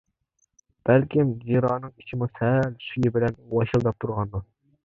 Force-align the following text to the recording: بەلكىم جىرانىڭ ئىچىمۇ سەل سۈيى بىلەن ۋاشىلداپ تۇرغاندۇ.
بەلكىم 0.89 1.33
جىرانىڭ 1.43 1.93
ئىچىمۇ 2.01 2.31
سەل 2.39 2.73
سۈيى 2.87 3.15
بىلەن 3.19 3.39
ۋاشىلداپ 3.55 4.01
تۇرغاندۇ. 4.03 4.47